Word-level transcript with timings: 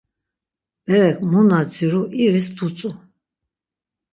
Berek 0.87 1.17
mu 1.29 1.41
na 1.49 1.59
ziru 1.71 2.01
iris 2.23 2.47
dutzu. 2.57 2.89